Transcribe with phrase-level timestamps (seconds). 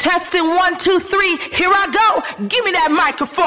[0.00, 1.36] Testing one, two, three.
[1.52, 2.46] Here I go.
[2.48, 3.44] Give me that microphone.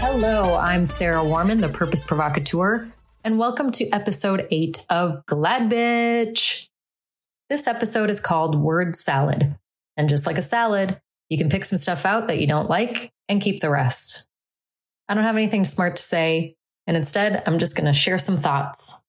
[0.00, 2.90] Hello, I'm Sarah Warman, the Purpose Provocateur,
[3.22, 6.70] and welcome to episode eight of Glad Bitch.
[7.50, 9.54] This episode is called Word Salad.
[9.98, 10.98] And just like a salad,
[11.28, 14.30] you can pick some stuff out that you don't like and keep the rest.
[15.10, 16.54] I don't have anything smart to say,
[16.88, 19.04] and instead, I'm just going to share some thoughts.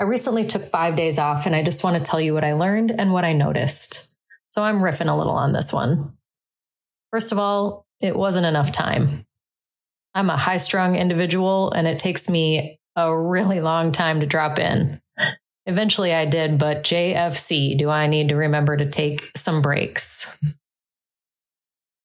[0.00, 2.54] I recently took five days off, and I just want to tell you what I
[2.54, 4.18] learned and what I noticed.
[4.48, 6.18] So I'm riffing a little on this one.
[7.12, 9.24] First of all, it wasn't enough time.
[10.14, 14.58] I'm a high strung individual, and it takes me a really long time to drop
[14.58, 15.00] in.
[15.66, 20.60] Eventually I did, but JFC, do I need to remember to take some breaks?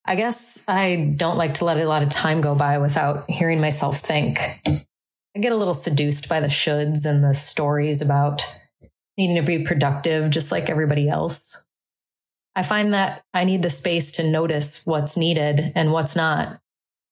[0.08, 3.60] I guess I don't like to let a lot of time go by without hearing
[3.60, 4.40] myself think.
[4.68, 8.44] I get a little seduced by the shoulds and the stories about
[9.18, 11.66] needing to be productive just like everybody else.
[12.56, 16.58] I find that I need the space to notice what's needed and what's not,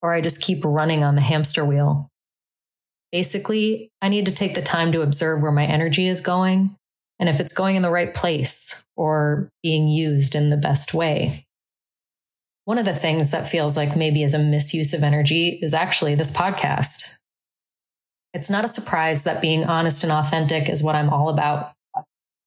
[0.01, 2.09] or I just keep running on the hamster wheel.
[3.11, 6.75] Basically, I need to take the time to observe where my energy is going
[7.19, 11.43] and if it's going in the right place or being used in the best way.
[12.65, 16.15] One of the things that feels like maybe is a misuse of energy is actually
[16.15, 17.17] this podcast.
[18.33, 21.73] It's not a surprise that being honest and authentic is what I'm all about,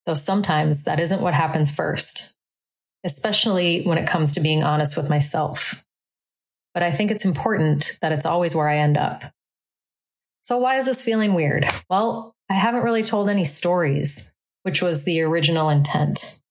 [0.06, 2.34] though sometimes that isn't what happens first,
[3.04, 5.84] especially when it comes to being honest with myself.
[6.72, 9.22] But I think it's important that it's always where I end up.
[10.40, 11.66] So, why is this feeling weird?
[11.90, 16.42] Well, I haven't really told any stories, which was the original intent.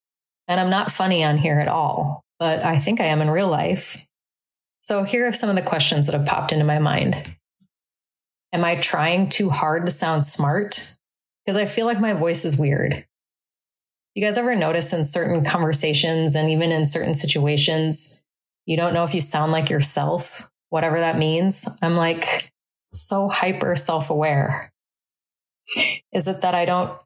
[0.48, 3.48] And I'm not funny on here at all but I think I am in real
[3.48, 4.08] life.
[4.82, 7.36] So here are some of the questions that have popped into my mind.
[8.54, 10.98] Am I trying too hard to sound smart?
[11.46, 13.06] Because I feel like my voice is weird.
[14.14, 18.24] You guys ever notice in certain conversations and even in certain situations,
[18.66, 21.68] you don't know if you sound like yourself, whatever that means?
[21.82, 22.52] I'm like
[22.94, 24.72] so hyper self aware.
[26.14, 26.98] Is it that I don't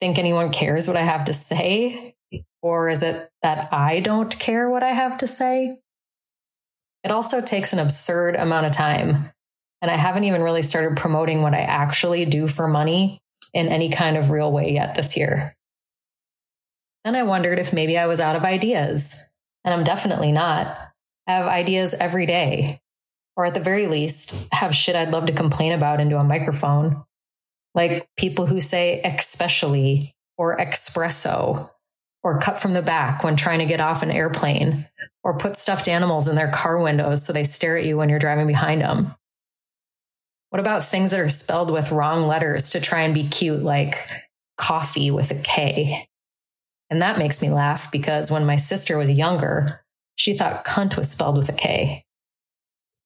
[0.00, 2.14] think anyone cares what I have to say?
[2.62, 5.78] Or is it that I don't care what I have to say?
[7.02, 9.30] It also takes an absurd amount of time.
[9.82, 13.22] And I haven't even really started promoting what I actually do for money
[13.54, 15.54] in any kind of real way yet this year.
[17.04, 19.28] Then I wondered if maybe I was out of ideas.
[19.64, 20.66] And I'm definitely not.
[21.26, 22.80] I have ideas every day,
[23.36, 27.04] or at the very least, have shit I'd love to complain about into a microphone.
[27.74, 31.70] Like people who say especially or espresso
[32.22, 34.86] or cut from the back when trying to get off an airplane,
[35.22, 38.18] or put stuffed animals in their car windows so they stare at you when you're
[38.18, 39.14] driving behind them?
[40.50, 43.94] What about things that are spelled with wrong letters to try and be cute, like
[44.56, 46.08] coffee with a K?
[46.90, 49.84] And that makes me laugh because when my sister was younger,
[50.16, 52.04] she thought cunt was spelled with a K.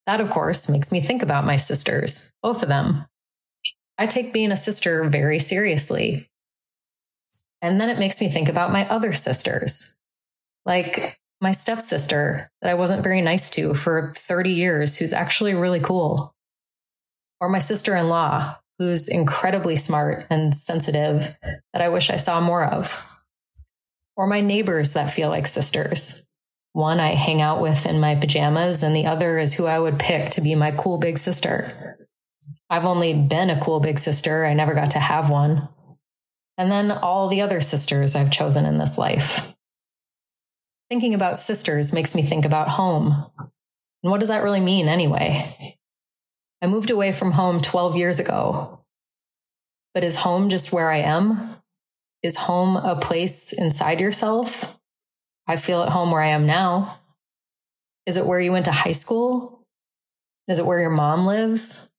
[0.06, 3.06] That, of course, makes me think about my sisters, both of them.
[3.98, 6.26] I take being a sister very seriously.
[7.64, 9.96] And then it makes me think about my other sisters,
[10.66, 15.80] like my stepsister that I wasn't very nice to for 30 years, who's actually really
[15.80, 16.34] cool,
[17.40, 21.38] or my sister in law, who's incredibly smart and sensitive
[21.72, 23.10] that I wish I saw more of,
[24.14, 26.26] or my neighbors that feel like sisters.
[26.74, 29.98] One I hang out with in my pajamas, and the other is who I would
[29.98, 31.72] pick to be my cool big sister.
[32.68, 35.70] I've only been a cool big sister, I never got to have one
[36.56, 39.54] and then all the other sisters I've chosen in this life.
[40.88, 43.26] Thinking about sisters makes me think about home.
[43.38, 45.56] And what does that really mean anyway?
[46.62, 48.80] I moved away from home 12 years ago.
[49.92, 51.56] But is home just where I am?
[52.22, 54.78] Is home a place inside yourself?
[55.46, 56.98] I feel at home where I am now.
[58.06, 59.66] Is it where you went to high school?
[60.48, 61.90] Is it where your mom lives?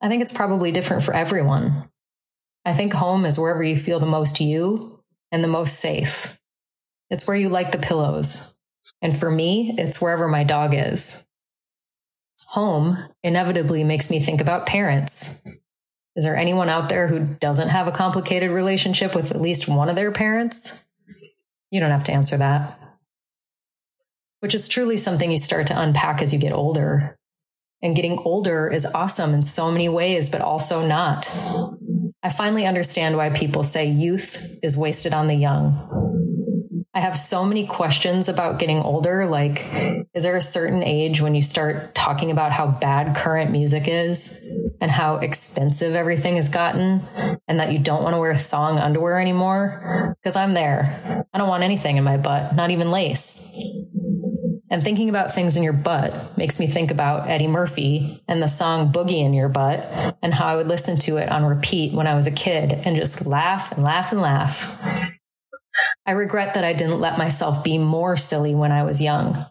[0.00, 1.90] I think it's probably different for everyone.
[2.66, 6.36] I think home is wherever you feel the most you and the most safe.
[7.10, 8.58] It's where you like the pillows.
[9.00, 11.24] And for me, it's wherever my dog is.
[12.48, 15.62] Home inevitably makes me think about parents.
[16.16, 19.88] Is there anyone out there who doesn't have a complicated relationship with at least one
[19.88, 20.84] of their parents?
[21.70, 22.80] You don't have to answer that.
[24.40, 27.16] Which is truly something you start to unpack as you get older.
[27.80, 31.30] And getting older is awesome in so many ways, but also not.
[32.26, 36.82] I finally understand why people say youth is wasted on the young.
[36.92, 39.26] I have so many questions about getting older.
[39.26, 39.64] Like,
[40.12, 44.76] is there a certain age when you start talking about how bad current music is
[44.80, 47.06] and how expensive everything has gotten
[47.46, 50.16] and that you don't want to wear thong underwear anymore?
[50.20, 51.24] Because I'm there.
[51.32, 53.48] I don't want anything in my butt, not even lace.
[54.68, 58.48] And thinking about things in your butt makes me think about Eddie Murphy and the
[58.48, 62.08] song Boogie in Your Butt and how I would listen to it on repeat when
[62.08, 64.82] I was a kid and just laugh and laugh and laugh.
[66.04, 69.46] I regret that I didn't let myself be more silly when I was young.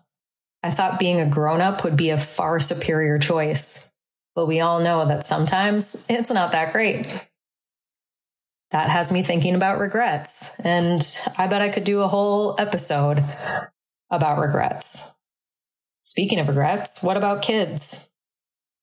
[0.64, 3.92] I thought being a grown up would be a far superior choice,
[4.34, 7.22] but we all know that sometimes it's not that great.
[8.72, 11.00] That has me thinking about regrets, and
[11.38, 13.24] I bet I could do a whole episode
[14.10, 15.16] about regrets.
[16.04, 18.10] Speaking of regrets, what about kids?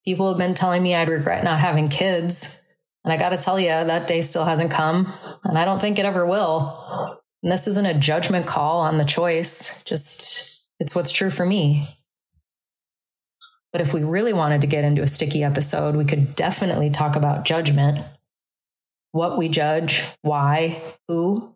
[0.05, 2.61] People have been telling me I'd regret not having kids.
[3.05, 5.13] And I got to tell you, that day still hasn't come.
[5.45, 7.19] And I don't think it ever will.
[7.43, 11.89] And this isn't a judgment call on the choice, just it's what's true for me.
[13.73, 17.17] But if we really wanted to get into a sticky episode, we could definitely talk
[17.17, 18.05] about judgment
[19.13, 21.52] what we judge, why, who.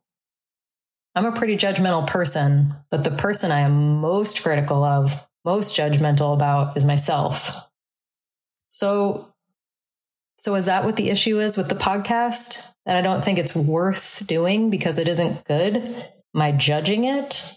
[1.16, 6.34] I'm a pretty judgmental person, but the person I am most critical of, most judgmental
[6.34, 7.70] about is myself.
[8.68, 9.32] So,
[10.36, 12.74] so is that what the issue is with the podcast?
[12.84, 16.06] That I don't think it's worth doing because it isn't good?
[16.34, 17.54] I judging it?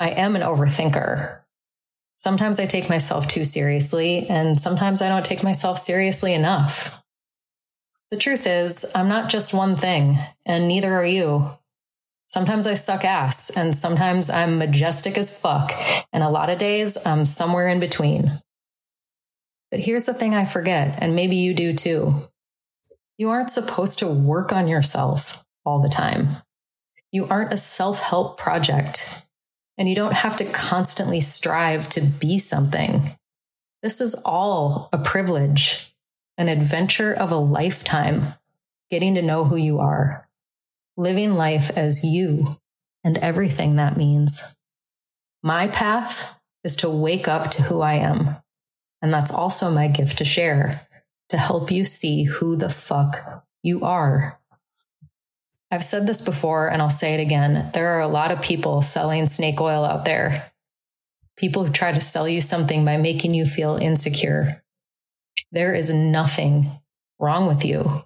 [0.00, 1.42] I am an overthinker.
[2.16, 7.00] Sometimes I take myself too seriously, and sometimes I don't take myself seriously enough.
[8.10, 11.56] The truth is, I'm not just one thing, and neither are you.
[12.36, 15.72] Sometimes I suck ass, and sometimes I'm majestic as fuck,
[16.12, 18.42] and a lot of days I'm somewhere in between.
[19.70, 22.12] But here's the thing I forget, and maybe you do too.
[23.16, 26.42] You aren't supposed to work on yourself all the time.
[27.10, 29.26] You aren't a self help project,
[29.78, 33.16] and you don't have to constantly strive to be something.
[33.82, 35.94] This is all a privilege,
[36.36, 38.34] an adventure of a lifetime,
[38.90, 40.25] getting to know who you are,
[40.96, 42.58] living life as you,
[43.04, 44.56] and everything that means.
[45.42, 48.36] My path is to wake up to who I am
[49.02, 50.86] and that's also my gift to share
[51.28, 54.40] to help you see who the fuck you are.
[55.70, 57.70] I've said this before and I'll say it again.
[57.74, 60.52] There are a lot of people selling snake oil out there.
[61.36, 64.62] People who try to sell you something by making you feel insecure.
[65.52, 66.80] There is nothing
[67.18, 68.04] wrong with you.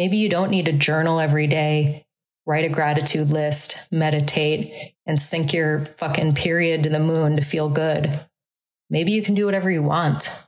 [0.00, 2.06] Maybe you don't need to journal every day,
[2.46, 7.68] write a gratitude list, meditate, and sync your fucking period to the moon to feel
[7.68, 8.18] good.
[8.88, 10.46] Maybe you can do whatever you want.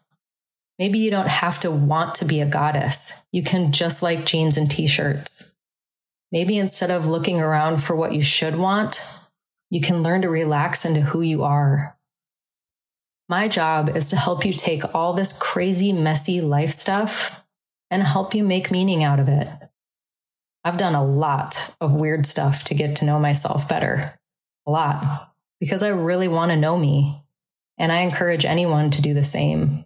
[0.78, 3.26] Maybe you don't have to want to be a goddess.
[3.30, 5.54] You can just like jeans and t shirts.
[6.32, 9.04] Maybe instead of looking around for what you should want,
[9.68, 11.98] you can learn to relax into who you are.
[13.28, 17.42] My job is to help you take all this crazy, messy life stuff
[17.92, 19.46] and help you make meaning out of it.
[20.64, 24.18] I've done a lot of weird stuff to get to know myself better.
[24.66, 25.34] A lot.
[25.60, 27.22] Because I really want to know me
[27.78, 29.84] and I encourage anyone to do the same.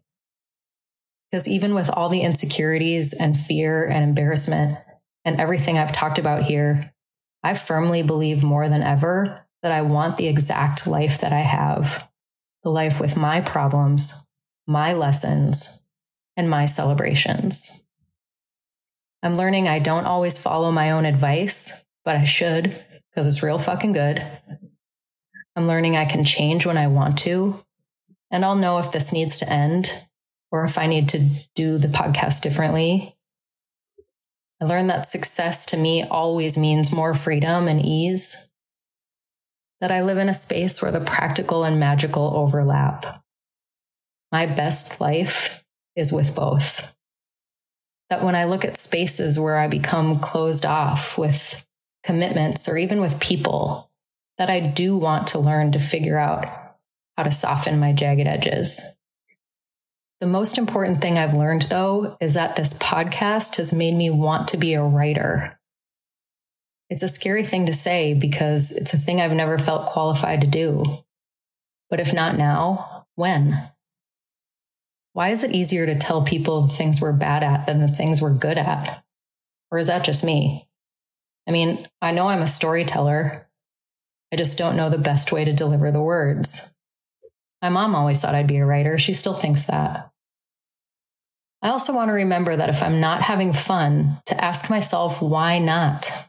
[1.31, 4.79] Because even with all the insecurities and fear and embarrassment
[5.25, 6.95] and everything I've talked about here,
[7.43, 12.09] I firmly believe more than ever that I want the exact life that I have
[12.63, 14.27] the life with my problems,
[14.67, 15.83] my lessons,
[16.37, 17.86] and my celebrations.
[19.23, 22.65] I'm learning I don't always follow my own advice, but I should
[23.11, 24.25] because it's real fucking good.
[25.57, 27.65] I'm learning I can change when I want to
[28.31, 30.07] and I'll know if this needs to end
[30.51, 33.17] or if I need to do the podcast differently.
[34.61, 38.49] I learned that success to me always means more freedom and ease,
[39.81, 43.23] that I live in a space where the practical and magical overlap.
[44.33, 45.63] My best life
[45.95, 46.96] is with both.
[48.11, 51.67] That when I look at spaces where I become closed off with
[52.05, 53.91] commitments or even with people,
[54.39, 56.47] that I do want to learn to figure out
[57.17, 58.97] how to soften my jagged edges.
[60.21, 64.49] The most important thing I've learned, though, is that this podcast has made me want
[64.49, 65.59] to be a writer.
[66.89, 70.47] It's a scary thing to say because it's a thing I've never felt qualified to
[70.47, 71.05] do.
[71.91, 73.71] But if not now, when?
[75.17, 78.21] Why is it easier to tell people the things we're bad at than the things
[78.21, 79.03] we're good at?
[79.71, 80.69] Or is that just me?
[81.49, 83.49] I mean, I know I'm a storyteller.
[84.31, 86.75] I just don't know the best way to deliver the words.
[87.63, 88.99] My mom always thought I'd be a writer.
[88.99, 90.11] She still thinks that.
[91.63, 95.59] I also want to remember that if I'm not having fun, to ask myself, why
[95.59, 96.29] not?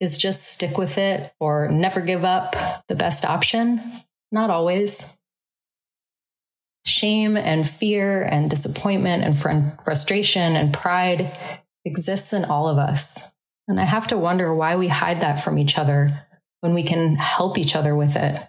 [0.00, 4.02] Is just stick with it or never give up the best option?
[4.32, 5.19] Not always.
[6.84, 13.32] Shame and fear and disappointment and fr- frustration and pride exists in all of us.
[13.68, 16.26] And I have to wonder why we hide that from each other
[16.60, 18.42] when we can help each other with it,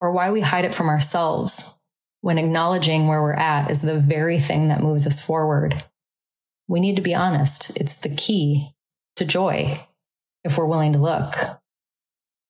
[0.00, 1.78] or why we hide it from ourselves
[2.20, 5.84] when acknowledging where we're at is the very thing that moves us forward.
[6.68, 7.76] We need to be honest.
[7.76, 8.70] It's the key
[9.16, 9.86] to joy
[10.44, 11.34] if we're willing to look.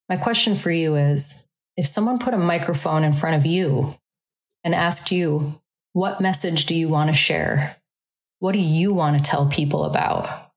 [0.09, 3.97] My question for you is if someone put a microphone in front of you
[4.65, 5.61] and asked you,
[5.93, 7.77] what message do you want to share?
[8.39, 10.51] What do you want to tell people about?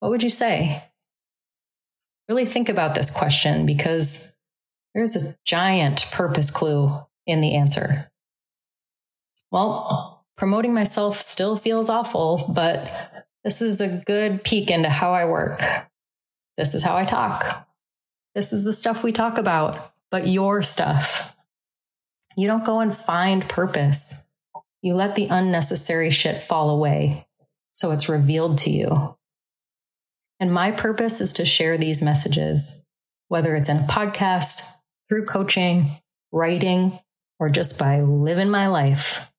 [0.00, 0.82] What would you say?
[2.28, 4.32] Really think about this question because
[4.94, 6.90] there's a giant purpose clue
[7.26, 8.10] in the answer.
[9.50, 12.90] Well, promoting myself still feels awful, but
[13.44, 15.60] this is a good peek into how I work.
[16.56, 17.66] This is how I talk.
[18.34, 21.36] This is the stuff we talk about, but your stuff.
[22.36, 24.26] You don't go and find purpose.
[24.80, 27.26] You let the unnecessary shit fall away
[27.72, 29.16] so it's revealed to you.
[30.38, 32.84] And my purpose is to share these messages,
[33.28, 34.72] whether it's in a podcast,
[35.08, 35.98] through coaching,
[36.30, 36.98] writing,
[37.38, 39.32] or just by living my life.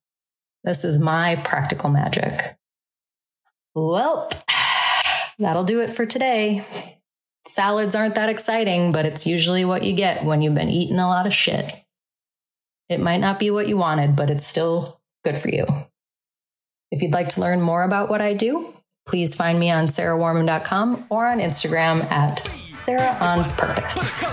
[0.63, 2.57] This is my practical magic.
[3.75, 4.29] Well,
[5.39, 6.65] that'll do it for today.
[7.45, 11.07] Salads aren't that exciting, but it's usually what you get when you've been eating a
[11.07, 11.82] lot of shit.
[12.89, 15.65] It might not be what you wanted, but it's still good for you.
[16.91, 18.73] If you'd like to learn more about what I do,
[19.07, 22.39] please find me on sarahwarman.com or on Instagram at
[22.75, 24.23] Sarah on Purpose.